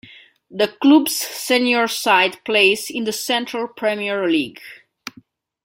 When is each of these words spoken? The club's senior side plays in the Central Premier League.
The 0.49 0.67
club's 0.81 1.15
senior 1.15 1.87
side 1.87 2.43
plays 2.43 2.89
in 2.89 3.03
the 3.03 3.11
Central 3.13 3.67
Premier 3.67 4.27
League. 4.27 4.59